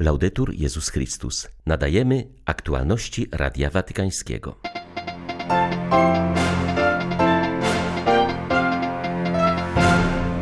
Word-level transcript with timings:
Laudetur 0.00 0.54
Jezus 0.54 0.88
Chrystus. 0.88 1.48
Nadajemy 1.66 2.24
aktualności 2.46 3.26
Radia 3.32 3.70
Watykańskiego. 3.70 4.56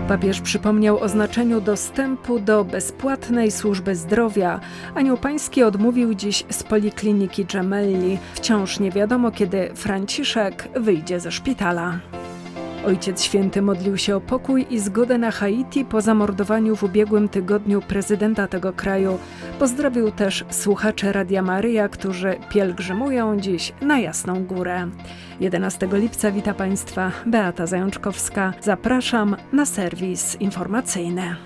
Papież 0.09 0.41
przypomniał 0.41 0.99
o 0.99 1.09
znaczeniu 1.09 1.61
dostępu 1.61 2.41
do 2.41 2.65
bezpłatnej 2.65 3.51
służby 3.51 3.97
zdrowia. 3.97 4.61
Anioł 4.95 5.17
Pański 5.17 5.63
odmówił 5.63 6.15
dziś 6.15 6.45
z 6.51 6.63
polikliniki 6.63 7.45
Gemelli. 7.45 8.19
Wciąż 8.35 8.81
nie 8.81 8.91
wiadomo, 8.91 9.31
kiedy 9.31 9.71
Franciszek 9.75 10.69
wyjdzie 10.81 11.21
ze 11.21 11.33
szpitala. 11.33 12.01
Ojciec 12.89 13.23
Święty 13.23 13.63
modlił 13.63 13.97
się 13.97 14.17
o 14.17 14.21
pokój 14.21 14.67
i 14.71 14.79
zgodę 14.79 15.19
na 15.19 15.31
Haiti 15.31 15.85
po 15.85 16.01
zamordowaniu 16.01 16.77
w 16.77 16.83
ubiegłym 16.83 17.29
tygodniu 17.29 17.83
prezydenta 17.83 18.47
tego 18.47 18.73
kraju. 18.73 19.19
Pozdrowił 19.59 20.11
też 20.11 20.45
słuchacze 20.51 21.13
Radia 21.13 21.43
Maryja, 21.43 21.89
którzy 21.89 22.37
pielgrzymują 22.49 23.41
dziś 23.41 23.73
na 23.81 23.99
Jasną 23.99 24.45
Górę. 24.45 24.89
11 25.41 25.89
lipca 25.93 26.31
wita 26.31 26.55
Państwa 26.55 27.13
Beata 27.27 27.67
Zajączkowska. 27.67 28.53
Zapraszam 28.61 29.37
na 29.53 29.67
serwis 29.67 30.37
informacyjny. 30.41 31.37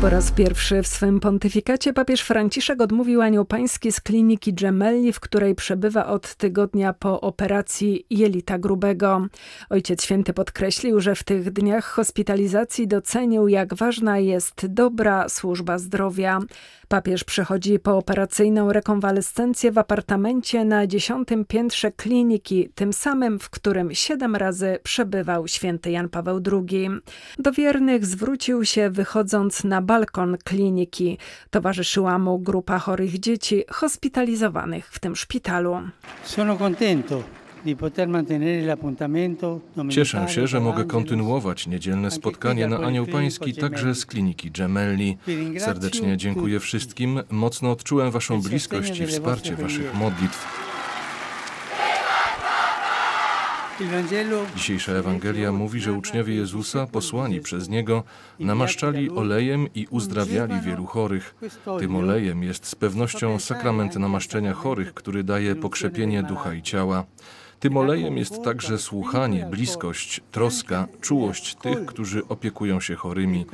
Po 0.00 0.10
raz 0.10 0.32
pierwszy 0.32 0.82
w 0.82 0.86
swym 0.86 1.20
pontyfikacie 1.20 1.92
papież 1.92 2.20
Franciszek 2.20 2.80
odmówił 2.80 3.22
anioł 3.22 3.44
pański 3.44 3.92
z 3.92 4.00
kliniki 4.00 4.54
Gemelli, 4.54 5.12
w 5.12 5.20
której 5.20 5.54
przebywa 5.54 6.06
od 6.06 6.34
tygodnia 6.34 6.92
po 6.92 7.20
operacji 7.20 8.06
jelita 8.10 8.58
grubego. 8.58 9.26
Ojciec 9.70 10.04
Święty 10.04 10.32
podkreślił, 10.32 11.00
że 11.00 11.14
w 11.14 11.22
tych 11.22 11.50
dniach 11.52 11.84
hospitalizacji 11.84 12.88
docenił, 12.88 13.48
jak 13.48 13.74
ważna 13.74 14.18
jest 14.18 14.66
dobra 14.66 15.28
służba 15.28 15.78
zdrowia. 15.78 16.40
Papież 16.88 17.24
przechodzi 17.24 17.78
pooperacyjną 17.78 18.72
rekonwalescencję 18.72 19.72
w 19.72 19.78
apartamencie 19.78 20.64
na 20.64 20.86
dziesiątym 20.86 21.44
piętrze 21.44 21.92
kliniki, 21.92 22.68
tym 22.74 22.92
samym, 22.92 23.38
w 23.38 23.50
którym 23.50 23.94
siedem 23.94 24.36
razy 24.36 24.78
przebywał 24.82 25.48
święty 25.48 25.90
Jan 25.90 26.08
Paweł 26.08 26.40
II. 26.52 26.88
Do 27.38 27.52
wiernych 27.52 28.06
zwrócił 28.06 28.64
się 28.64 28.90
wychodząc 28.90 29.64
na 29.64 29.82
balkon 29.90 30.36
kliniki. 30.44 31.18
Towarzyszyła 31.50 32.18
mu 32.18 32.38
grupa 32.38 32.78
chorych 32.78 33.18
dzieci 33.20 33.64
hospitalizowanych 33.70 34.86
w 34.86 34.98
tym 34.98 35.16
szpitalu. 35.16 35.80
Sono 36.24 36.56
contento 36.56 37.22
Cieszę 39.90 40.28
się, 40.28 40.46
że 40.46 40.60
mogę 40.60 40.84
kontynuować 40.84 41.66
niedzielne 41.66 42.10
spotkanie 42.10 42.66
na 42.66 42.78
Anioł 42.78 43.06
Pański 43.06 43.54
także 43.54 43.94
z 43.94 44.06
kliniki 44.06 44.50
Gemelli. 44.50 45.18
Serdecznie 45.58 46.16
dziękuję 46.16 46.60
wszystkim. 46.60 47.20
Mocno 47.30 47.70
odczułem 47.70 48.10
Waszą 48.10 48.42
bliskość 48.42 49.00
i 49.00 49.06
wsparcie 49.06 49.56
Waszych 49.56 49.94
modlitw. 49.94 50.69
Dzisiejsza 54.56 54.92
Ewangelia 54.92 55.52
mówi, 55.52 55.80
że 55.80 55.92
uczniowie 55.92 56.34
Jezusa, 56.34 56.86
posłani 56.86 57.40
przez 57.40 57.68
Niego, 57.68 58.02
namaszczali 58.38 59.10
olejem 59.10 59.68
i 59.74 59.86
uzdrawiali 59.90 60.60
wielu 60.60 60.86
chorych. 60.86 61.34
Tym 61.78 61.96
olejem 61.96 62.42
jest 62.42 62.66
z 62.66 62.74
pewnością 62.74 63.38
sakrament 63.38 63.96
namaszczenia 63.96 64.54
chorych, 64.54 64.94
który 64.94 65.24
daje 65.24 65.54
pokrzepienie 65.54 66.22
ducha 66.22 66.54
i 66.54 66.62
ciała. 66.62 67.04
Tym 67.60 67.76
olejem 67.76 68.18
jest 68.18 68.42
także 68.42 68.78
słuchanie, 68.78 69.46
bliskość, 69.50 70.20
troska, 70.30 70.88
czułość 71.00 71.54
tych, 71.54 71.86
którzy 71.86 72.28
opiekują 72.28 72.80
się 72.80 72.94
chorymi. 72.94 73.46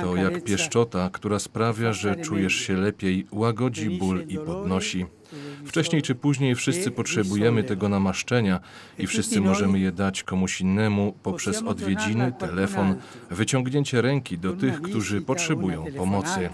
To 0.00 0.16
jak 0.16 0.44
pieszczota, 0.44 1.10
która 1.12 1.38
sprawia, 1.38 1.92
że 1.92 2.16
czujesz 2.16 2.54
się 2.54 2.74
lepiej, 2.76 3.26
łagodzi 3.32 3.90
ból 3.90 4.24
i 4.28 4.38
podnosi. 4.38 5.06
Wcześniej 5.64 6.02
czy 6.02 6.14
później 6.14 6.54
wszyscy 6.54 6.90
potrzebujemy 6.90 7.62
tego 7.64 7.88
namaszczenia 7.88 8.60
i 8.98 9.06
wszyscy 9.06 9.40
możemy 9.40 9.78
je 9.78 9.92
dać 9.92 10.22
komuś 10.22 10.60
innemu 10.60 11.14
poprzez 11.22 11.62
odwiedziny, 11.62 12.32
telefon, 12.38 12.94
wyciągnięcie 13.30 14.02
ręki 14.02 14.38
do 14.38 14.52
tych, 14.52 14.82
którzy 14.82 15.20
potrzebują 15.20 15.84
pomocy. 15.96 16.48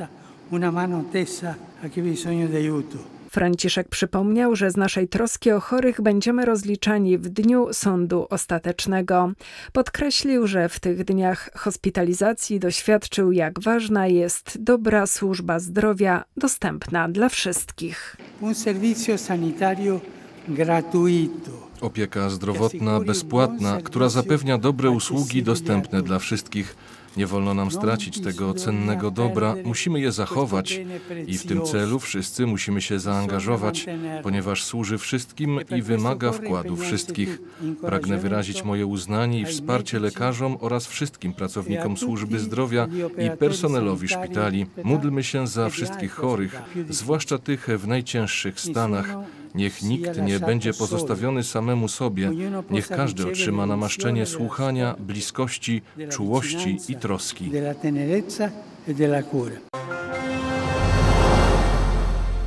Una 0.51 0.73
mano 0.73 1.05
tesa 1.13 1.55
a 1.85 1.89
chi 1.89 2.03
bisogno 2.03 2.47
di 2.49 2.57
aiuto. 2.57 3.16
Franciszek 3.37 3.89
przypomniał, 3.89 4.57
że 4.57 4.71
z 4.71 4.77
naszej 4.77 5.09
troski 5.09 5.51
o 5.51 5.61
chorych 5.61 6.01
będziemy 6.01 6.45
rozliczani 6.45 7.19
w 7.19 7.29
dniu 7.29 7.69
sądu 7.73 8.27
ostatecznego. 8.31 9.33
Podkreślił, 9.73 10.47
że 10.47 10.69
w 10.69 10.81
tych 10.81 11.05
dniach 11.05 11.51
hospitalizacji 11.55 12.61
doświadczył, 12.61 13.33
jak 13.33 13.61
ważna 13.61 14.07
jest 14.07 14.63
dobra 14.63 15.07
służba 15.07 15.59
zdrowia 15.59 16.25
dostępna 16.37 17.09
dla 17.09 17.29
wszystkich. 17.29 18.17
Un 18.41 18.55
servizio 18.55 19.19
sanitario 19.19 20.01
gratuito. 20.49 21.66
Opieka 21.81 22.31
zdrowotna 22.31 23.01
bezpłatna, 23.01 23.81
która 23.83 24.09
zapewnia 24.09 24.59
dobre 24.59 24.91
usługi 24.91 25.43
dostępne 25.43 26.03
dla 26.03 26.19
wszystkich. 26.19 26.77
Nie 27.17 27.27
wolno 27.27 27.55
nam 27.55 27.71
stracić 27.71 28.21
tego 28.21 28.55
cennego 28.55 29.11
dobra, 29.11 29.55
musimy 29.65 30.01
je 30.01 30.13
zachować 30.13 30.81
i 31.27 31.39
w 31.39 31.47
tym 31.47 31.63
celu 31.63 31.99
wszyscy 31.99 32.47
musimy 32.47 32.83
się 32.83 32.99
zaangażować, 32.99 33.87
ponieważ 34.23 34.65
służy 34.65 34.99
wszystkim 34.99 35.61
i 35.77 35.83
wymaga 35.83 36.33
wkładu 36.33 36.77
wszystkich. 36.77 37.39
Pragnę 37.81 38.19
wyrazić 38.19 38.65
moje 38.65 38.87
uznanie 38.87 39.41
i 39.41 39.45
wsparcie 39.45 39.99
lekarzom 39.99 40.57
oraz 40.61 40.87
wszystkim 40.87 41.33
pracownikom 41.33 41.97
służby 41.97 42.39
zdrowia 42.39 42.89
i 43.19 43.37
personelowi 43.39 44.09
szpitali. 44.09 44.67
Módlmy 44.85 45.25
się 45.25 45.47
za 45.47 45.71
wszystkich 45.71 46.13
chorych, 46.13 46.63
zwłaszcza 46.91 47.39
tych 47.39 47.67
w 47.79 47.87
najcięższych 47.87 48.61
stanach. 48.61 49.17
Niech 49.57 49.83
nikt 49.83 50.23
nie 50.23 50.41
będzie 50.41 50.75
pozostawiony 50.75 51.45
samemu 51.45 51.89
sobie. 51.89 52.31
Niech 52.71 52.89
każdy 52.89 53.29
otrzyma 53.29 53.67
namaszczenie 53.67 54.27
słuchania, 54.27 54.95
bliskości, 54.99 55.83
czułości 56.11 56.79
i 56.89 56.95
troski. 56.97 57.51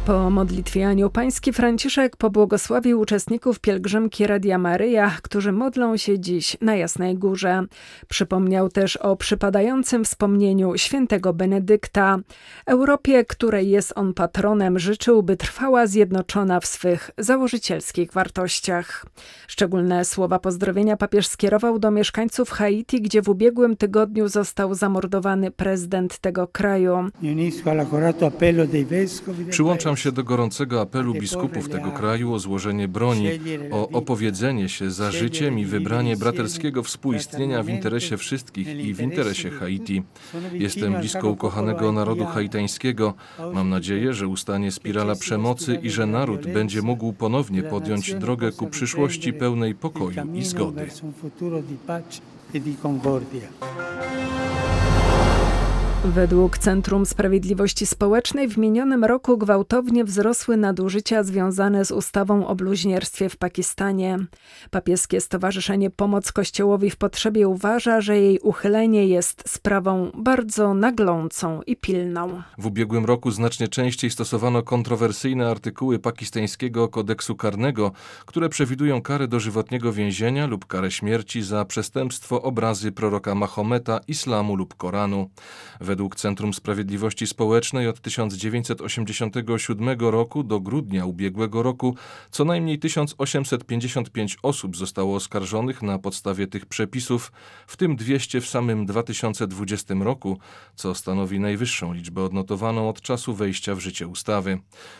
Po 0.09 0.29
modlitwie 0.29 0.87
Anioł 0.87 1.09
Pański 1.09 1.53
Franciszek 1.53 2.17
pobłogosławił 2.17 2.99
uczestników 2.99 3.59
pielgrzymki 3.59 4.27
Radia 4.27 4.57
Maryja, 4.57 5.11
którzy 5.21 5.51
modlą 5.51 5.97
się 5.97 6.19
dziś 6.19 6.57
na 6.61 6.75
Jasnej 6.75 7.15
Górze. 7.15 7.63
Przypomniał 8.07 8.69
też 8.69 8.97
o 8.97 9.15
przypadającym 9.15 10.05
wspomnieniu 10.05 10.77
świętego 10.77 11.33
Benedykta. 11.33 12.17
Europie, 12.65 13.25
której 13.25 13.69
jest 13.69 13.93
on 13.95 14.13
patronem, 14.13 14.79
życzył, 14.79 15.23
by 15.23 15.37
trwała 15.37 15.87
zjednoczona 15.87 16.59
w 16.59 16.65
swych 16.65 17.11
założycielskich 17.17 18.13
wartościach. 18.13 19.05
Szczególne 19.47 20.05
słowa 20.05 20.39
pozdrowienia 20.39 20.97
papież 20.97 21.27
skierował 21.27 21.79
do 21.79 21.91
mieszkańców 21.91 22.49
Haiti, 22.49 23.01
gdzie 23.01 23.21
w 23.21 23.29
ubiegłym 23.29 23.77
tygodniu 23.77 24.27
został 24.27 24.73
zamordowany 24.73 25.51
prezydent 25.51 26.17
tego 26.17 26.47
kraju. 26.47 27.09
Przyłączam 29.49 29.98
się 29.99 30.11
do 30.11 30.23
gorącego 30.23 30.81
apelu 30.81 31.13
biskupów 31.13 31.69
tego 31.69 31.91
kraju 31.91 32.33
o 32.33 32.39
złożenie 32.39 32.87
broni, 32.87 33.29
o 33.71 33.89
opowiedzenie 33.89 34.69
się 34.69 34.91
za 34.91 35.11
życiem 35.11 35.59
i 35.59 35.65
wybranie 35.65 36.17
braterskiego 36.17 36.83
współistnienia 36.83 37.63
w 37.63 37.69
interesie 37.69 38.17
wszystkich 38.17 38.67
i 38.67 38.93
w 38.93 39.01
interesie 39.01 39.49
Haiti. 39.49 40.03
Jestem 40.53 40.93
blisko 40.93 41.29
ukochanego 41.29 41.91
narodu 41.91 42.25
haitańskiego. 42.25 43.13
Mam 43.53 43.69
nadzieję, 43.69 44.13
że 44.13 44.27
ustanie 44.27 44.71
spirala 44.71 45.15
przemocy 45.15 45.79
i 45.83 45.89
że 45.89 46.05
naród 46.05 46.47
będzie 46.47 46.81
mógł 46.81 47.13
ponownie 47.13 47.63
podjąć 47.63 48.13
drogę 48.13 48.51
ku 48.51 48.67
przyszłości 48.67 49.33
pełnej 49.33 49.75
pokoju 49.75 50.33
i 50.33 50.45
zgody. 50.45 50.87
Według 56.05 56.57
Centrum 56.57 57.05
Sprawiedliwości 57.05 57.85
Społecznej 57.85 58.47
w 58.47 58.57
minionym 58.57 59.05
roku 59.05 59.37
gwałtownie 59.37 60.03
wzrosły 60.03 60.57
nadużycia 60.57 61.23
związane 61.23 61.85
z 61.85 61.91
ustawą 61.91 62.47
o 62.47 62.55
bluźnierstwie 62.55 63.29
w 63.29 63.37
Pakistanie. 63.37 64.17
Papieskie 64.71 65.21
Stowarzyszenie 65.21 65.89
Pomoc 65.89 66.31
Kościołowi 66.31 66.89
w 66.89 66.97
Potrzebie 66.97 67.47
uważa, 67.47 68.01
że 68.01 68.17
jej 68.17 68.39
uchylenie 68.39 69.07
jest 69.07 69.43
sprawą 69.49 70.11
bardzo 70.17 70.73
naglącą 70.73 71.61
i 71.61 71.75
pilną. 71.75 72.41
W 72.57 72.65
ubiegłym 72.65 73.05
roku 73.05 73.31
znacznie 73.31 73.67
częściej 73.67 74.11
stosowano 74.11 74.63
kontrowersyjne 74.63 75.49
artykuły 75.49 75.99
pakistańskiego 75.99 76.87
kodeksu 76.87 77.35
karnego, 77.35 77.91
które 78.25 78.49
przewidują 78.49 79.01
karę 79.01 79.27
dożywotniego 79.27 79.93
więzienia 79.93 80.47
lub 80.47 80.65
karę 80.65 80.91
śmierci 80.91 81.41
za 81.41 81.65
przestępstwo 81.65 82.41
obrazy 82.41 82.91
proroka 82.91 83.35
Mahometa, 83.35 83.99
islamu 84.07 84.55
lub 84.55 84.75
Koranu. 84.75 85.29
Według 85.89 86.15
Centrum 86.15 86.53
Sprawiedliwości 86.53 87.27
Społecznej 87.27 87.87
od 87.87 88.01
1987 88.01 89.99
roku 89.99 90.43
do 90.43 90.59
grudnia 90.59 91.05
ubiegłego 91.05 91.63
roku 91.63 91.95
co 92.31 92.45
najmniej 92.45 92.79
1855 92.79 94.37
osób 94.43 94.77
zostało 94.77 95.15
oskarżonych 95.15 95.81
na 95.81 95.99
podstawie 95.99 96.47
tych 96.47 96.65
przepisów, 96.65 97.31
w 97.67 97.77
tym 97.77 97.95
200 97.95 98.41
w 98.41 98.47
samym 98.47 98.85
2020 98.85 99.93
roku, 99.99 100.39
co 100.75 100.95
stanowi 100.95 101.39
najwyższą 101.39 101.93
liczbę 101.93 102.23
odnotowaną 102.23 102.89
od 102.89 103.01
czasu 103.01 103.33
wejścia 103.33 103.75
w 103.75 103.79
życie 103.79 104.07
ustawy. 104.07 104.59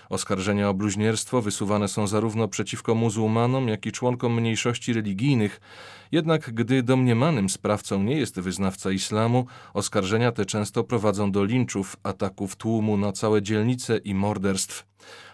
Oskarżenia 0.09 0.69
o 0.69 0.74
bluźnierstwo 0.74 1.41
wysuwane 1.41 1.88
są 1.88 2.07
zarówno 2.07 2.47
przeciwko 2.47 2.95
muzułmanom, 2.95 3.68
jak 3.68 3.86
i 3.86 3.91
członkom 3.91 4.33
mniejszości 4.33 4.94
religijnych, 4.94 5.62
jednak 6.11 6.53
gdy 6.53 6.83
domniemanym 6.83 7.50
sprawcą 7.50 8.03
nie 8.03 8.15
jest 8.15 8.39
wyznawca 8.39 8.91
islamu, 8.91 9.45
oskarżenia 9.73 10.31
te 10.31 10.45
często 10.45 10.83
prowadzą 10.83 11.31
do 11.31 11.44
linczów, 11.44 11.97
ataków 12.03 12.56
tłumu 12.56 12.97
na 12.97 13.11
całe 13.11 13.41
dzielnice 13.41 13.97
i 13.97 14.13
morderstw. 14.13 14.88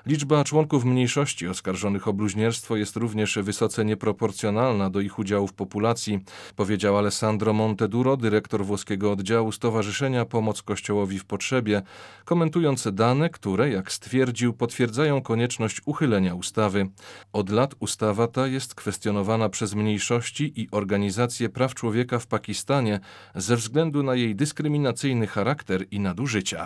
Liczba 0.06 0.44
członków 0.44 0.86
mniejszości 0.86 1.48
oskarżonych 1.48 2.08
o 2.08 2.14
bluźnierstwo 2.14 2.76
jest 2.76 2.96
również 2.96 3.40
wysoce 3.42 3.86
nieproporcjonalna 3.86 4.90
do 4.90 5.02
ich 5.02 5.20
udziału 5.20 5.48
w 5.48 5.54
populacji, 5.54 6.20
powiedział 6.56 6.98
Alessandro 6.98 7.54
Monteduro, 7.54 8.18
dyrektor 8.18 8.66
włoskiego 8.66 9.12
oddziału 9.12 9.52
Stowarzyszenia 9.52 10.26
Pomoc 10.26 10.62
Kościołowi 10.62 11.20
w 11.20 11.26
Potrzebie, 11.26 11.82
komentując 12.26 12.88
dane, 12.94 13.30
które, 13.30 13.70
jak 13.70 13.92
stwierdził, 13.92 14.54
potwierdzają 14.54 15.22
konieczność 15.22 15.82
uchylenia 15.86 16.36
ustawy. 16.36 16.88
Od 17.34 17.50
lat 17.50 17.76
ustawa 17.80 18.28
ta 18.28 18.48
jest 18.48 18.76
kwestionowana 18.76 19.50
przez 19.50 19.74
mniejszości 19.74 20.62
i 20.62 20.68
organizacje 20.72 21.50
praw 21.50 21.74
człowieka 21.74 22.20
w 22.20 22.28
Pakistanie 22.28 23.00
ze 23.36 23.56
względu 23.56 24.04
na 24.04 24.16
jej 24.16 24.36
dyskryminacyjny 24.36 25.28
charakter 25.28 25.86
i 25.92 26.00
nadużycia. 26.00 26.66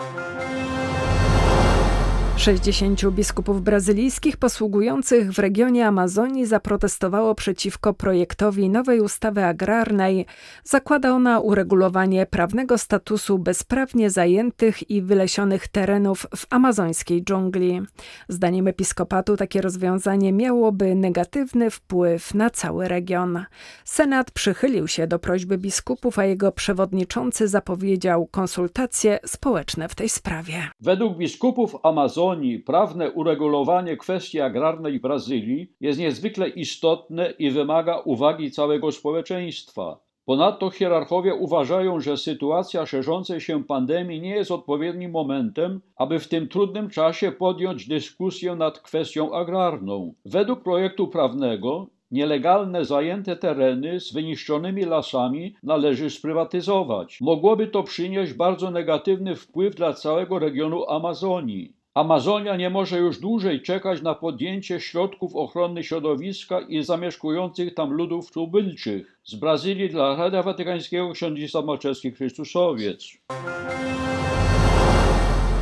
60 2.39 3.09
biskupów 3.09 3.61
brazylijskich 3.61 4.37
posługujących 4.37 5.31
w 5.31 5.39
regionie 5.39 5.87
Amazonii 5.87 6.45
zaprotestowało 6.45 7.35
przeciwko 7.35 7.93
projektowi 7.93 8.69
nowej 8.69 9.01
ustawy 9.01 9.45
agrarnej. 9.45 10.25
Zakłada 10.63 11.11
ona 11.11 11.39
uregulowanie 11.39 12.25
prawnego 12.25 12.77
statusu 12.77 13.39
bezprawnie 13.39 14.09
zajętych 14.09 14.89
i 14.89 15.01
wylesionych 15.01 15.67
terenów 15.67 16.27
w 16.35 16.45
amazońskiej 16.49 17.23
dżungli. 17.23 17.81
Zdaniem 18.29 18.67
episkopatu 18.67 19.37
takie 19.37 19.61
rozwiązanie 19.61 20.33
miałoby 20.33 20.95
negatywny 20.95 21.69
wpływ 21.71 22.33
na 22.33 22.49
cały 22.49 22.87
region. 22.87 23.45
Senat 23.85 24.31
przychylił 24.31 24.87
się 24.87 25.07
do 25.07 25.19
prośby 25.19 25.57
biskupów, 25.57 26.19
a 26.19 26.25
jego 26.25 26.51
przewodniczący 26.51 27.47
zapowiedział 27.47 28.25
konsultacje 28.25 29.19
społeczne 29.25 29.89
w 29.89 29.95
tej 29.95 30.09
sprawie. 30.09 30.67
Według 30.81 31.17
biskupów 31.17 31.75
Amazonii 31.83 32.28
Prawne 32.65 33.11
uregulowanie 33.11 33.97
kwestii 33.97 34.39
agrarnej 34.39 34.99
Brazylii 34.99 35.71
jest 35.81 35.99
niezwykle 35.99 36.49
istotne 36.49 37.33
i 37.39 37.51
wymaga 37.51 37.99
uwagi 37.99 38.51
całego 38.51 38.91
społeczeństwa. 38.91 39.99
Ponadto 40.25 40.69
hierarchowie 40.69 41.35
uważają, 41.35 41.99
że 41.99 42.17
sytuacja 42.17 42.85
szerzącej 42.85 43.41
się 43.41 43.63
pandemii 43.63 44.21
nie 44.21 44.35
jest 44.35 44.51
odpowiednim 44.51 45.11
momentem, 45.11 45.81
aby 45.95 46.19
w 46.19 46.27
tym 46.27 46.47
trudnym 46.47 46.89
czasie 46.89 47.31
podjąć 47.31 47.87
dyskusję 47.87 48.55
nad 48.55 48.79
kwestią 48.79 49.33
agrarną. 49.33 50.13
Według 50.25 50.63
projektu 50.63 51.07
prawnego 51.07 51.87
Nielegalne 52.11 52.85
zajęte 52.85 53.35
tereny 53.35 53.99
z 53.99 54.13
wyniszczonymi 54.13 54.85
lasami 54.85 55.55
należy 55.63 56.09
sprywatyzować. 56.09 57.21
Mogłoby 57.21 57.67
to 57.67 57.83
przynieść 57.83 58.33
bardzo 58.33 58.71
negatywny 58.71 59.35
wpływ 59.35 59.75
dla 59.75 59.93
całego 59.93 60.39
regionu 60.39 60.85
Amazonii. 60.89 61.78
Amazonia 61.99 62.55
nie 62.55 62.69
może 62.69 62.97
już 62.99 63.19
dłużej 63.19 63.61
czekać 63.61 64.01
na 64.01 64.15
podjęcie 64.15 64.79
środków 64.79 65.35
ochrony 65.35 65.83
środowiska 65.83 66.59
i 66.59 66.83
zamieszkujących 66.83 67.73
tam 67.73 67.91
ludów 67.93 68.31
tubylczych. 68.31 69.19
Z 69.23 69.35
Brazylii 69.35 69.89
dla 69.89 70.15
Radia 70.15 70.43
Watykańskiego 70.43 71.11
ksiądz 71.11 71.53
Malczewski 71.65 72.11
Chrystusowiec. 72.11 73.03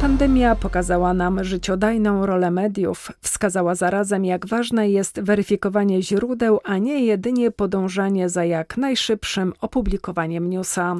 Pandemia 0.01 0.55
pokazała 0.55 1.13
nam 1.13 1.43
życiodajną 1.43 2.25
rolę 2.25 2.51
mediów, 2.51 3.11
wskazała 3.21 3.75
zarazem, 3.75 4.25
jak 4.25 4.47
ważne 4.47 4.89
jest 4.89 5.21
weryfikowanie 5.21 6.01
źródeł, 6.01 6.59
a 6.63 6.77
nie 6.77 7.05
jedynie 7.05 7.51
podążanie 7.51 8.29
za 8.29 8.45
jak 8.45 8.77
najszybszym 8.77 9.53
opublikowaniem 9.61 10.49
newsa. 10.49 10.95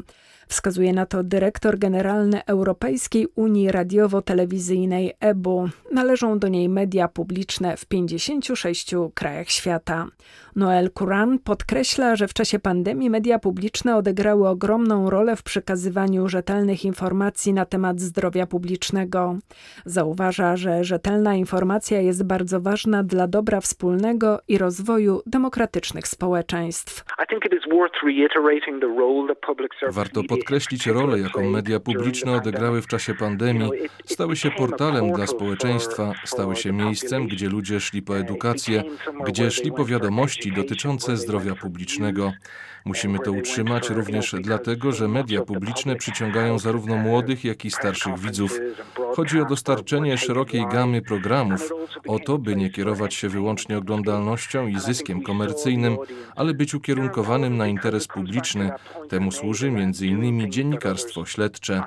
Wskazuje 0.47 0.93
na 0.93 1.05
to 1.05 1.23
dyrektor 1.23 1.79
generalny 1.79 2.45
Europejskiej 2.45 3.27
Unii 3.35 3.71
Radiowo-Telewizyjnej 3.71 5.11
EBU. 5.19 5.69
Należą 5.91 6.39
do 6.39 6.47
niej 6.47 6.69
media 6.69 7.07
publiczne 7.07 7.77
w 7.77 7.85
56 7.85 8.91
krajach 9.13 9.49
świata. 9.49 10.07
Noel 10.55 10.91
Kuran 10.91 11.39
podkreśla, 11.39 12.15
że 12.15 12.27
w 12.27 12.33
czasie 12.33 12.59
pandemii 12.59 13.09
media 13.09 13.39
publiczne 13.39 13.95
odegrały 13.95 14.47
ogromną 14.47 15.09
rolę 15.09 15.35
w 15.35 15.43
przekazywaniu 15.43 16.29
rzetelnych 16.29 16.85
informacji 16.85 17.53
na 17.53 17.65
temat 17.65 17.99
zdrowia 17.99 18.47
publicznego. 18.47 19.35
Zauważa, 19.85 20.55
że 20.55 20.83
rzetelna 20.83 21.35
informacja 21.35 22.01
jest 22.01 22.23
bardzo 22.23 22.61
ważna 22.61 23.03
dla 23.03 23.27
dobra 23.27 23.61
wspólnego 23.61 24.39
i 24.47 24.57
rozwoju 24.57 25.21
demokratycznych 25.25 26.07
społeczeństw. 26.07 27.05
Warto 29.91 30.23
podkreślić 30.37 30.87
rolę, 30.87 31.19
jaką 31.19 31.49
media 31.49 31.79
publiczne 31.79 32.31
odegrały 32.31 32.81
w 32.81 32.87
czasie 32.87 33.13
pandemii. 33.13 33.71
Stały 34.05 34.35
się 34.35 34.51
portalem 34.51 35.11
dla 35.11 35.27
społeczeństwa, 35.27 36.13
stały 36.25 36.55
się 36.55 36.71
miejscem, 36.71 37.27
gdzie 37.27 37.49
ludzie 37.49 37.79
szli 37.79 38.01
po 38.01 38.17
edukację, 38.17 38.83
gdzie 39.25 39.51
szli 39.51 39.71
po 39.71 39.85
wiadomości 39.85 40.51
dotyczące 40.51 41.17
zdrowia 41.17 41.55
publicznego. 41.55 42.33
Musimy 42.85 43.19
to 43.19 43.31
utrzymać 43.31 43.89
również 43.89 44.35
dlatego, 44.41 44.91
że 44.91 45.07
media 45.07 45.41
publiczne 45.41 45.95
przyciągają 45.95 46.59
zarówno 46.59 46.97
młodych, 46.97 47.43
jak 47.43 47.65
i 47.65 47.71
starszych 47.71 48.19
widzów. 48.19 48.59
Chodzi 49.15 49.41
o 49.41 49.45
dostarczenie 49.45 50.17
szerokiej 50.17 50.65
gamy 50.71 51.01
programów, 51.01 51.71
o 52.07 52.19
to, 52.19 52.37
by 52.37 52.55
nie 52.55 52.69
kierować 52.69 53.13
się 53.13 53.29
wyłącznie 53.29 53.77
oglądalnością 53.77 54.67
i 54.67 54.79
zyskiem 54.79 55.21
komercyjnym, 55.21 55.97
ale 56.35 56.53
być 56.53 56.73
ukierunkowanym 56.73 57.57
na 57.57 57.67
interes 57.67 58.07
publiczny. 58.07 58.71
Temu 59.09 59.31
służy 59.31 59.71
m.in. 60.29 60.51
dziennikarstwo 60.51 61.25
śledcze. 61.25 61.83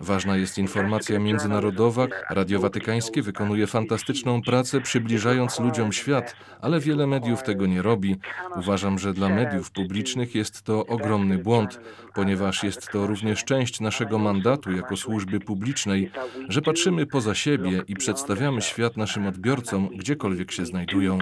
Ważna 0.00 0.36
jest 0.36 0.58
informacja 0.58 1.18
międzynarodowa. 1.18 2.06
Radio 2.30 2.60
Watykańskie 2.60 3.22
wykonuje 3.22 3.66
fantastyczną 3.66 4.42
pracę, 4.42 4.80
przybliżając 4.80 5.60
ludziom 5.60 5.92
świat, 5.92 6.36
ale 6.60 6.80
wiele 6.80 7.06
mediów 7.06 7.42
tego 7.42 7.66
nie 7.66 7.82
robi. 7.82 8.16
Uważam, 8.56 8.98
że 8.98 9.12
dla 9.12 9.28
mediów 9.28 9.70
publicznych 9.70 10.34
jest 10.34 10.62
to 10.62 10.86
ogromny 10.86 11.38
błąd, 11.38 11.80
ponieważ 12.14 12.64
jest 12.64 12.88
to 12.92 13.06
również 13.06 13.44
część 13.44 13.80
naszego 13.80 14.18
mandatu 14.18 14.72
jako 14.72 14.96
służby 14.96 15.40
publicznej, 15.40 16.10
że 16.48 16.62
patrzymy 16.62 17.06
poza 17.06 17.34
siebie 17.34 17.82
i 17.88 17.94
przedstawiamy 17.94 18.62
świat 18.62 18.96
naszym 18.96 19.26
odbiorcom, 19.26 19.88
gdziekolwiek 19.88 20.52
się 20.52 20.66
znajdują. 20.66 21.18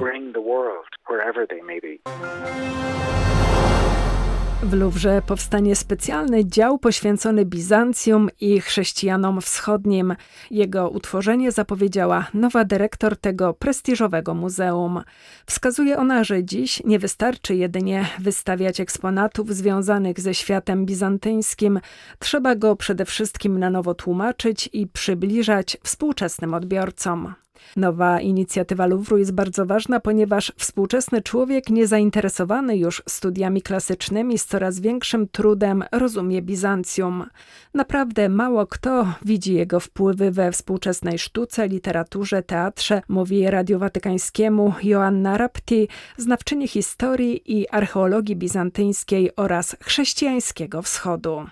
W 4.63 4.73
Luwrze 4.73 5.23
powstanie 5.27 5.77
specjalny 5.77 6.45
dział 6.45 6.79
poświęcony 6.79 7.45
Bizancjum 7.45 8.29
i 8.41 8.61
chrześcijanom 8.61 9.41
wschodnim. 9.41 10.15
Jego 10.51 10.89
utworzenie 10.89 11.53
zapowiedziała 11.53 12.27
nowa 12.35 12.65
dyrektor 12.65 13.17
tego 13.17 13.55
prestiżowego 13.55 14.35
muzeum. 14.35 15.03
Wskazuje 15.47 15.99
ona, 15.99 16.25
że 16.25 16.45
dziś 16.45 16.85
nie 16.85 16.99
wystarczy 16.99 17.55
jedynie 17.55 18.07
wystawiać 18.19 18.81
eksponatów 18.81 19.55
związanych 19.55 20.21
ze 20.21 20.35
światem 20.35 20.87
bizantyńskim, 20.87 21.81
trzeba 22.19 22.55
go 22.55 22.77
przede 22.77 23.05
wszystkim 23.05 23.59
na 23.59 23.71
nowo 23.71 23.95
tłumaczyć 23.95 24.69
i 24.73 24.87
przybliżać 24.87 25.77
współczesnym 25.83 26.55
odbiorcom. 26.55 27.35
Nowa 27.77 28.21
inicjatywa 28.21 28.87
Louvru 28.87 29.19
jest 29.19 29.33
bardzo 29.33 29.67
ważna, 29.67 30.01
ponieważ 30.01 30.53
współczesny 30.57 31.23
człowiek 31.23 31.71
niezainteresowany 31.71 32.77
już 32.77 33.03
studiami 33.09 33.63
klasycznymi 33.63 34.39
z 34.39 34.47
coraz 34.47 34.81
większym 34.81 35.29
trudem 35.29 35.85
rozumie 35.93 36.43
Bizancjum. 36.43 37.27
Naprawdę 37.75 38.29
mało 38.29 38.67
kto 38.67 39.07
widzi 39.25 39.55
jego 39.55 39.81
wpływy 39.81 40.31
we 40.31 40.53
współczesnej 40.53 41.19
sztuce, 41.19 41.69
literaturze, 41.69 42.43
teatrze, 42.43 43.03
mówi 43.09 43.51
Radio 43.51 43.79
Watykańskiemu 43.79 44.75
Joanna 44.83 45.39
Rapti, 45.39 45.89
znawczyni 46.17 46.69
historii 46.69 47.59
i 47.59 47.69
archeologii 47.69 48.37
bizantyńskiej 48.37 49.37
oraz 49.37 49.77
chrześcijańskiego 49.85 50.83
wschodu. 50.83 51.47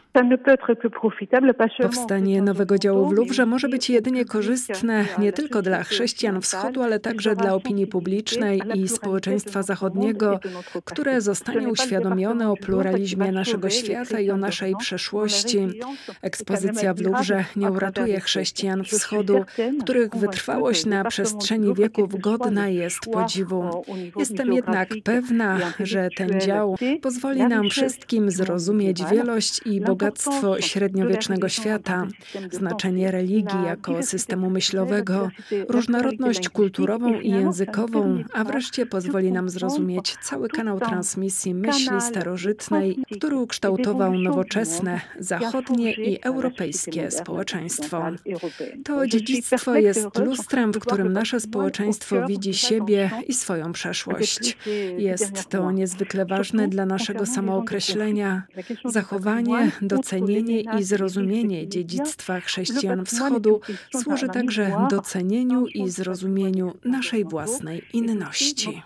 Powstanie 1.83 2.43
nowego 2.43 2.79
działu 2.79 3.09
w 3.09 3.13
Louvre 3.13 3.47
może 3.47 3.69
być 3.69 3.91
jedynie 3.91 4.25
korzystne 4.25 5.05
nie 5.19 5.33
tylko 5.33 5.63
dla 5.63 5.85
chrześcijan 5.85 6.41
wschodu, 6.41 6.83
ale 6.83 7.01
także 7.01 7.37
dla 7.37 7.55
opinii 7.55 7.87
publicznej 7.87 8.63
i 8.75 8.89
społeczeństwa 8.89 9.63
zachodniego, 9.63 10.41
które 10.85 11.21
zostanie 11.21 11.69
uświadomione 11.69 12.51
o 12.51 12.57
pluralizmie 12.57 13.33
naszego 13.33 13.71
świata 13.71 14.21
i 14.21 14.31
o 14.31 14.37
naszej 14.37 14.75
przeszłości. 14.77 15.69
Ekspozycja 16.23 16.95
w 16.95 17.01
Louvre 17.01 17.45
nie 17.57 17.71
uratuje 17.71 18.21
chrześcijan 18.21 18.85
wschodu, 18.85 19.45
których 19.81 20.17
wytrwałość 20.17 20.87
na 20.87 21.05
przestrzeni 21.05 21.75
wieków 21.75 22.21
godna 22.21 22.69
jest 22.69 23.01
podziwu. 23.13 23.85
Jestem 24.17 24.53
jednak 24.53 24.89
pewna, 25.05 25.59
że 25.81 26.09
ten 26.17 26.41
dział 26.41 26.77
pozwoli 27.03 27.41
nam 27.41 27.71
wszystkim 27.71 28.31
zrozumieć 28.31 29.05
wielość 29.05 29.61
i 29.67 29.81
bogactwo 29.81 30.08
średniowiecznego 30.61 31.49
świata, 31.49 32.07
znaczenie 32.53 33.11
religii 33.11 33.65
jako 33.67 34.03
systemu 34.03 34.51
myślowego, 34.51 35.31
różnorodność 35.69 36.49
kulturową 36.49 37.21
i 37.21 37.31
językową, 37.31 38.25
a 38.33 38.45
wreszcie 38.45 38.87
pozwoli 38.87 39.33
nam 39.33 39.49
zrozumieć 39.49 40.17
cały 40.23 40.49
kanał 40.49 40.81
transmisji 40.81 41.55
myśli 41.55 42.01
starożytnej, 42.01 42.99
który 43.17 43.37
ukształtował 43.37 44.15
nowoczesne, 44.15 45.01
zachodnie 45.19 45.93
i 45.93 46.23
europejskie 46.23 47.11
społeczeństwo. 47.11 48.05
To 48.85 49.07
dziedzictwo 49.07 49.75
jest 49.75 50.19
lustrem, 50.19 50.73
w 50.73 50.79
którym 50.79 51.13
nasze 51.13 51.41
społeczeństwo 51.41 52.27
widzi 52.27 52.55
siebie 52.55 53.11
i 53.27 53.35
swoją 53.35 53.73
przeszłość. 53.73 54.57
Jest 54.99 55.49
to 55.49 55.71
niezwykle 55.71 56.27
ważne 56.27 56.69
dla 56.69 56.87
naszego 56.87 57.27
samookreślenia, 57.27 58.43
zachowanie, 58.85 59.71
docenienie 59.99 60.61
i 60.79 60.85
zrozumienie 60.85 61.69
dziedzictwa 61.69 62.41
chrześcijan 62.41 63.05
wschodu 63.05 63.61
służy 63.97 64.29
także 64.29 64.77
docenieniu 64.91 65.67
i 65.67 65.91
zrozumieniu 65.91 66.75
naszej 66.85 67.25
własnej 67.25 67.83
inności. 67.93 68.83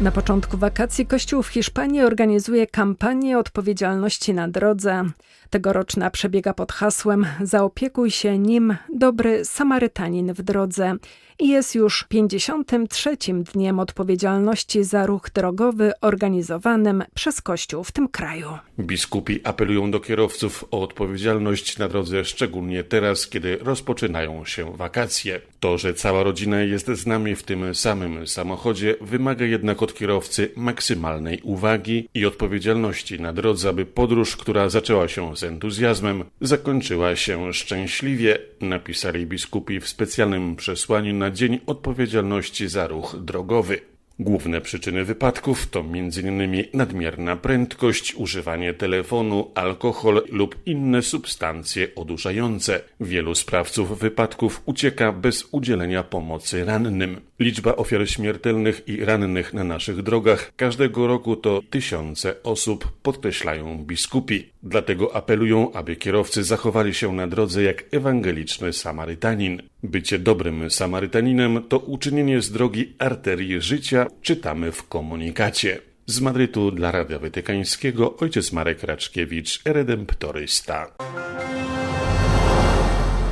Na 0.00 0.10
początku 0.12 0.56
wakacji 0.56 1.06
Kościół 1.06 1.42
w 1.42 1.48
Hiszpanii 1.48 2.00
organizuje 2.00 2.66
kampanię 2.66 3.38
odpowiedzialności 3.38 4.34
na 4.34 4.48
drodze. 4.48 5.04
Tegoroczna 5.50 6.10
przebiega 6.10 6.54
pod 6.54 6.72
hasłem 6.72 7.26
Zaopiekuj 7.42 8.10
się 8.10 8.38
nim, 8.38 8.76
dobry 8.94 9.44
Samarytanin 9.44 10.32
w 10.32 10.42
drodze 10.42 10.96
i 11.40 11.48
jest 11.48 11.74
już 11.74 12.04
53. 12.08 13.16
dniem 13.54 13.80
odpowiedzialności 13.80 14.84
za 14.84 15.06
ruch 15.06 15.30
drogowy 15.34 15.92
organizowanym 16.00 17.04
przez 17.14 17.40
Kościół 17.40 17.84
w 17.84 17.92
tym 17.92 18.08
kraju. 18.08 18.48
Biskupi 18.78 19.40
apelują 19.44 19.90
do 19.90 20.00
kierowców 20.00 20.64
o 20.70 20.82
odpowiedzialność 20.82 21.78
na 21.78 21.88
drodze, 21.88 22.24
szczególnie 22.24 22.84
teraz, 22.84 23.28
kiedy 23.28 23.58
rozpoczynają 23.60 24.44
się 24.44 24.76
wakacje. 24.76 25.40
To, 25.60 25.78
że 25.78 25.94
cała 25.94 26.22
rodzina 26.22 26.60
jest 26.60 26.86
z 26.86 27.06
nami 27.06 27.36
w 27.36 27.42
tym 27.42 27.74
samym 27.74 28.26
samochodzie, 28.26 28.94
wymaga 29.00 29.44
jednak 29.44 29.82
od 29.82 29.94
kierowcy 29.94 30.50
maksymalnej 30.56 31.40
uwagi 31.42 32.08
i 32.14 32.26
odpowiedzialności 32.26 33.20
na 33.20 33.32
drodze, 33.32 33.68
aby 33.68 33.86
podróż, 33.86 34.36
która 34.36 34.68
zaczęła 34.68 35.08
się 35.08 35.36
z 35.38 35.44
entuzjazmem, 35.44 36.24
zakończyła 36.40 37.16
się 37.16 37.52
szczęśliwie, 37.52 38.38
napisali 38.60 39.26
biskupi 39.26 39.80
w 39.80 39.88
specjalnym 39.88 40.56
przesłaniu 40.56 41.14
na 41.14 41.30
Dzień 41.30 41.60
Odpowiedzialności 41.66 42.68
za 42.68 42.86
Ruch 42.86 43.16
Drogowy. 43.20 43.80
Główne 44.20 44.60
przyczyny 44.60 45.04
wypadków 45.04 45.66
to 45.66 45.80
m.in. 45.80 46.64
nadmierna 46.74 47.36
prędkość, 47.36 48.14
używanie 48.14 48.74
telefonu, 48.74 49.50
alkohol 49.54 50.22
lub 50.30 50.56
inne 50.66 51.02
substancje 51.02 51.94
odurzające. 51.94 52.80
Wielu 53.00 53.34
sprawców 53.34 53.98
wypadków 53.98 54.62
ucieka 54.64 55.12
bez 55.12 55.48
udzielenia 55.52 56.02
pomocy 56.02 56.64
rannym. 56.64 57.20
Liczba 57.40 57.76
ofiar 57.76 58.10
śmiertelnych 58.10 58.88
i 58.88 59.04
rannych 59.04 59.54
na 59.54 59.64
naszych 59.64 60.02
drogach 60.02 60.52
każdego 60.56 61.06
roku 61.06 61.36
to 61.36 61.62
tysiące 61.70 62.42
osób, 62.42 62.92
podkreślają 63.02 63.84
biskupi. 63.84 64.48
Dlatego 64.62 65.16
apelują, 65.16 65.72
aby 65.72 65.96
kierowcy 65.96 66.44
zachowali 66.44 66.94
się 66.94 67.12
na 67.12 67.26
drodze 67.26 67.62
jak 67.62 67.84
ewangeliczny 67.92 68.72
Samarytanin. 68.72 69.62
Bycie 69.82 70.18
dobrym 70.18 70.70
Samarytaninem 70.70 71.62
to 71.68 71.78
uczynienie 71.78 72.42
z 72.42 72.52
drogi 72.52 72.94
arterii 72.98 73.60
życia, 73.60 74.06
czytamy 74.22 74.72
w 74.72 74.88
komunikacie. 74.88 75.80
Z 76.06 76.20
Madrytu 76.20 76.70
dla 76.70 76.90
Radia 76.92 77.18
Watykańskiego 77.18 78.16
ojciec 78.16 78.52
Marek 78.52 78.82
Raczkiewicz, 78.82 79.60
redemptorysta. 79.64 80.86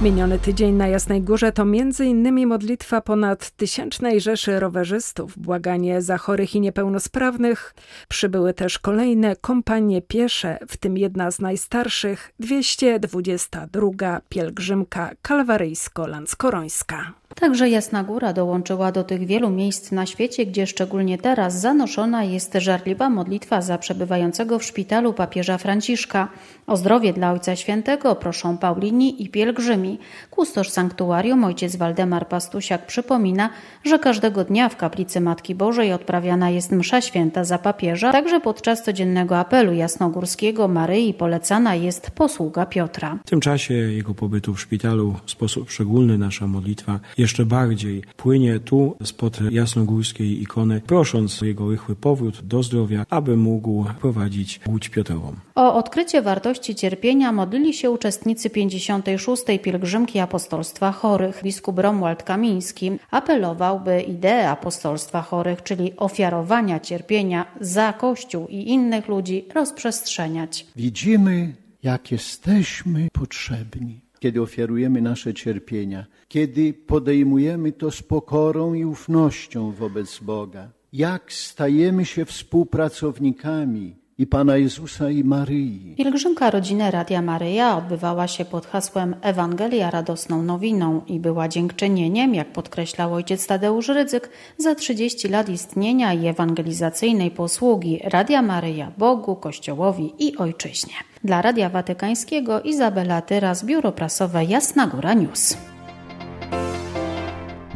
Miniony 0.03 0.39
tydzień 0.39 0.75
na 0.75 0.89
Jasnej 0.89 1.23
Górze 1.23 1.53
to 1.53 1.63
m.in. 1.63 2.47
modlitwa 2.47 3.01
ponad 3.01 3.51
tysięcznej 3.51 4.21
rzeszy 4.21 4.61
rowerzystów, 4.61 5.39
błaganie 5.39 6.03
za 6.03 6.19
chorych 6.19 6.55
i 6.55 6.61
niepełnosprawnych. 6.61 7.75
Przybyły 8.09 8.55
też 8.55 8.79
kolejne 8.79 9.37
kompanie 9.37 10.03
piesze, 10.03 10.59
w 10.69 10.77
tym 10.77 10.99
jedna 10.99 11.31
z 11.31 11.41
najstarszych, 11.41 12.33
222 12.41 14.21
pielgrzymka 14.29 15.11
kalwaryjsko-lanskorońska. 15.23 17.26
Także 17.41 17.69
Jasna 17.71 18.05
Góra 18.05 18.33
dołączyła 18.33 18.93
do 18.93 19.05
tych 19.05 19.27
wielu 19.27 19.51
miejsc 19.51 19.93
na 19.93 20.07
świecie, 20.07 20.47
gdzie 20.47 20.67
szczególnie 20.67 21.19
teraz 21.19 21.61
zanoszona 21.61 22.25
jest 22.25 22.55
żarliwa 22.55 23.11
modlitwa 23.11 23.63
za 23.63 23.79
przebywającego 23.79 24.59
w 24.59 24.65
szpitalu 24.65 25.13
papieża 25.13 25.59
Franciszka. 25.59 26.29
O 26.67 26.77
zdrowie 26.77 27.13
dla 27.13 27.33
Ojca 27.33 27.57
Świętego 27.57 28.15
proszą 28.15 28.59
Paulini 28.59 29.23
i 29.23 29.29
pielgrzymi. 29.29 29.99
Kustosz 30.31 30.71
sanktuarium 30.71 31.45
ojciec 31.45 31.77
Waldemar 31.77 32.29
Pastusiak 32.29 32.87
przypomina, 32.87 33.51
że 33.85 33.99
każdego 33.99 34.45
dnia 34.45 34.69
w 34.69 34.77
kaplicy 34.77 35.21
Matki 35.21 35.55
Bożej 35.55 35.93
odprawiana 35.93 36.51
jest 36.51 36.73
msza 36.73 37.01
święta 37.01 37.45
za 37.45 37.59
papieża, 37.59 38.13
także 38.13 38.41
podczas 38.41 38.83
codziennego 38.83 39.39
apelu 39.39 39.73
jasnogórskiego 39.73 40.69
Maryi 40.69 41.15
polecana 41.15 41.75
jest 41.75 42.11
posługa 42.11 42.67
Piotra. 42.67 43.19
W 43.27 43.31
tym 43.31 43.41
czasie 43.41 43.75
jego 43.75 44.15
pobytu 44.15 44.55
w 44.55 44.61
szpitalu 44.61 45.15
w 45.27 45.31
sposób 45.31 45.71
szczególny 45.71 46.19
nasza 46.19 46.47
modlitwa 46.47 47.01
jeszcze 47.27 47.47
bardziej 47.47 48.03
płynie 48.17 48.61
tu 48.61 48.97
spod 49.05 49.41
jasnogórskiej 49.51 50.43
ikony, 50.43 50.81
prosząc 50.81 51.43
o 51.43 51.45
jego 51.45 51.71
rychły 51.71 51.97
powrót 51.97 52.41
do 52.43 52.63
zdrowia, 52.63 53.07
aby 53.11 53.37
mógł 53.37 53.85
prowadzić 54.01 54.61
Łódź 54.69 54.89
Piotrową. 54.89 55.33
O 55.55 55.75
odkrycie 55.75 56.23
wartości 56.23 56.75
cierpienia 56.75 57.33
modlili 57.33 57.75
się 57.75 57.91
uczestnicy 57.91 58.51
56. 58.51 59.43
pielgrzymki 59.63 60.19
apostolstwa 60.19 60.93
chorych. 60.93 61.41
Biskup 61.45 61.79
Romuald 61.79 62.23
Kamiński 62.23 62.93
apelował, 63.11 63.81
by 63.81 64.01
ideę 64.01 64.51
apostolstwa 64.51 65.23
chorych, 65.23 65.63
czyli 65.63 65.97
ofiarowania 65.97 66.81
cierpienia 66.81 67.47
za 67.61 67.93
Kościół 67.93 68.47
i 68.49 68.69
innych 68.69 69.09
ludzi 69.09 69.45
rozprzestrzeniać. 69.55 70.67
Widzimy, 70.77 71.55
jak 71.83 72.13
jesteśmy 72.13 73.09
potrzebni 73.13 74.06
kiedy 74.19 74.43
ofiarujemy 74.43 75.03
nasze 75.03 75.35
cierpienia, 75.35 76.07
kiedy 76.29 76.75
podejmujemy 76.75 77.73
to 77.73 77.91
z 77.91 78.03
pokorą 78.03 78.75
i 78.75 78.85
ufnością 78.85 79.73
wobec 79.73 80.19
Boga, 80.19 80.71
jak 80.93 81.33
stajemy 81.33 82.05
się 82.05 82.25
współpracownikami 82.25 83.97
i 84.19 84.27
Pana 84.27 84.57
Jezusa 84.57 85.11
i 85.11 85.25
Maryi. 85.25 85.95
Pielgrzymka 85.97 86.51
rodziny 86.51 86.91
Radia 86.91 87.23
Maryja 87.23 87.77
odbywała 87.77 88.29
się 88.29 88.45
pod 88.45 88.67
hasłem 88.67 89.17
Ewangelia 89.23 89.91
radosną 89.91 90.43
nowiną 90.43 91.01
i 91.07 91.21
była 91.21 91.49
dziękczynieniem, 91.49 92.35
jak 92.35 92.53
podkreślał 92.53 93.15
ojciec 93.15 93.47
Tadeusz 93.47 93.89
Rydzyk, 93.89 94.31
za 94.59 94.75
30 94.75 95.29
lat 95.29 95.49
istnienia 95.49 96.13
i 96.13 96.27
ewangelizacyjnej 96.27 97.31
posługi 97.31 98.01
Radia 98.05 98.43
Maryja 98.43 98.93
Bogu, 98.99 99.37
Kościołowi 99.37 100.13
i 100.19 100.37
Ojczyźnie. 100.37 100.95
Dla 101.25 101.43
Radia 101.43 101.69
Watykańskiego 101.71 102.61
Izabela 102.63 103.23
Tyras, 103.23 103.65
Biuro 103.65 103.93
Prasowe 103.93 104.45
Jasna 104.45 104.87
Góra 104.87 105.15
News. 105.15 105.57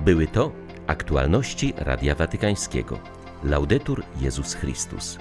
Były 0.04 0.26
to 0.26 0.52
aktualności 0.86 1.72
Radia 1.76 2.14
Watykańskiego. 2.14 2.98
Laudetur 3.44 4.02
Jezus 4.20 4.54
Chrystus. 4.54 5.18